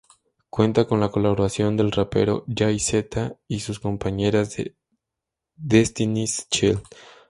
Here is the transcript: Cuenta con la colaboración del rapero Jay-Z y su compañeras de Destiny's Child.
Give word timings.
Cuenta 0.49 0.85
con 0.87 0.99
la 0.99 1.11
colaboración 1.11 1.77
del 1.77 1.91
rapero 1.91 2.43
Jay-Z 2.47 3.37
y 3.47 3.59
su 3.59 3.79
compañeras 3.79 4.55
de 4.57 4.75
Destiny's 5.55 6.47
Child. 6.49 6.81